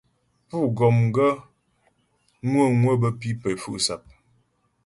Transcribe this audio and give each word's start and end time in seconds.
Pú 0.47 0.57
gɔm 0.77 0.97
gaə́ 1.15 1.33
ŋwə̌ŋwə 2.49 2.91
bə́ 3.01 3.11
pǐ 3.19 3.29
pə́ 3.41 3.51
fu'sap. 3.61 4.03